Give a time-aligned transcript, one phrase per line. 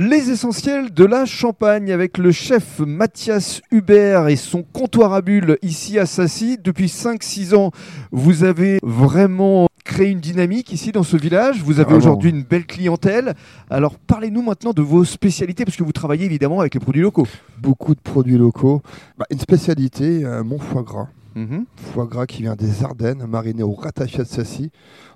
[0.00, 5.58] Les essentiels de la Champagne avec le chef Mathias Hubert et son comptoir à bulles
[5.60, 6.56] ici à Sassy.
[6.62, 7.72] Depuis 5-6 ans,
[8.12, 11.64] vous avez vraiment créé une dynamique ici dans ce village.
[11.64, 13.34] Vous avez Ah aujourd'hui une belle clientèle.
[13.70, 17.26] Alors parlez-nous maintenant de vos spécialités parce que vous travaillez évidemment avec les produits locaux.
[17.60, 18.82] Beaucoup de produits locaux.
[19.18, 21.08] Bah, une spécialité, euh, mon foie gras.
[21.38, 21.64] Mhm.
[21.76, 24.70] Foie gras qui vient des Ardennes, mariné au rattaché de Sassy.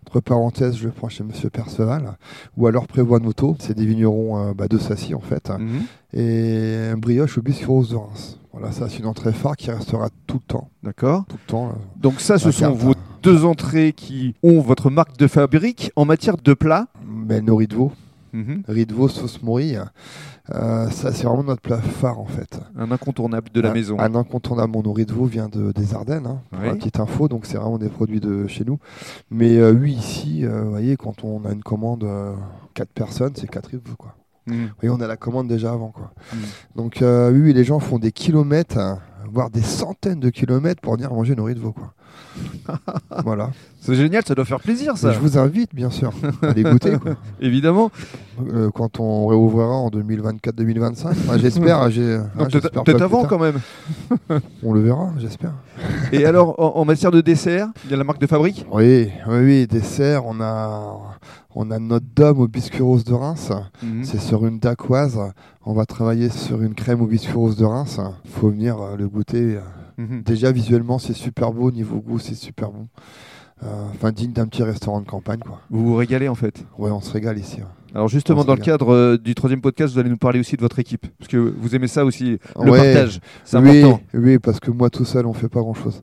[0.07, 2.16] Entre parenthèses, je le prends chez Monsieur Perceval.
[2.56, 3.56] Ou alors Prévoit Noto.
[3.59, 5.50] C'est des vignerons euh, bah, de Sassy en fait.
[5.50, 5.82] Mhm.
[6.14, 8.38] Et un brioche au biscuit rose de Reims.
[8.52, 10.69] Voilà, ça c'est une entrée phare qui restera tout le temps.
[10.83, 11.24] D'accord.
[11.28, 11.69] Tout le temps.
[11.70, 15.91] euh, Donc ça, ce sont carte, vos deux entrées qui ont votre marque de fabrique
[15.97, 16.86] en matière de plats.
[17.06, 17.92] Mais nos riz de veau.
[18.34, 18.62] Mhm.
[18.69, 19.80] Riz de veau, sauce morille.
[20.51, 22.60] Euh, ça c'est vraiment notre plat phare en fait.
[22.77, 23.98] Un incontournable de la un, maison.
[23.98, 26.66] Un incontournable, mon riz de veau vient de, des Ardennes, hein, pour Oui.
[26.66, 28.78] la petite info, donc c'est vraiment des produits de chez nous.
[29.30, 32.06] Mais euh, oui, ici, euh, vous voyez, quand on a une commande,
[32.74, 34.16] 4 personnes, c'est 4 riz de veau, quoi.
[34.47, 34.64] Mhm.
[34.66, 36.12] Vous voyez, on a la commande déjà avant, quoi.
[36.33, 36.41] Mhm.
[36.74, 38.98] Donc oui, oui, les gens font des kilomètres, hein,
[39.33, 41.94] voire des centaines de kilomètres pour venir manger nos riz de veau, quoi.
[43.25, 43.50] voilà.
[43.80, 45.11] C'est génial, ça doit faire plaisir ça.
[45.11, 47.16] Et je vous invite, bien sûr, à les goûter, quoi.
[47.41, 47.91] Évidemment.
[48.52, 51.06] Euh, quand on réouvrira en 2024-2025.
[51.08, 52.50] Enfin, j'espère, j'ai- Donc,
[52.84, 53.58] peut-être avant quand même.
[54.62, 55.52] On le verra, j'espère.
[56.12, 59.08] Et alors, en, en matière de dessert, il y a la marque de fabrique Oui,
[59.28, 60.98] oui, oui, dessert, on a,
[61.55, 63.50] on a notre dôme au biscuit rose de Reims.
[63.82, 64.05] Mhm.
[64.05, 65.18] C'est sur une dacquoise.
[65.64, 67.98] On va travailler sur une crème au biscuit rose de Reims.
[68.27, 69.58] faut venir euh, le goûter.
[69.98, 70.22] Mhm.
[70.22, 71.70] Déjà, visuellement, c'est super beau.
[71.70, 72.88] Niveau goût, c'est super bon.
[73.62, 75.60] Euh, Enfin, digne d'un petit restaurant de campagne, quoi.
[75.70, 76.64] Vous vous régalez en fait?
[76.78, 77.58] Ouais, on se régale ici.
[77.58, 77.66] ouais.
[77.94, 80.62] Alors justement, dans le cadre euh, du troisième podcast, vous allez nous parler aussi de
[80.62, 81.06] votre équipe.
[81.18, 83.20] Parce que vous aimez ça aussi, le Ouais, partage.
[83.44, 84.00] C'est oui, important.
[84.14, 85.90] oui, parce que moi tout seul, on fait pas grand chose.